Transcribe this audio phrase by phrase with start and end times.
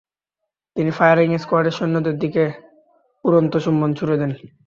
[0.75, 2.43] তিনি ফায়ারিং স্কোয়াডের সৈন্যদের দিকে
[3.25, 4.31] উড়ন্ত চুম্বন ছুঁড়ে দেন।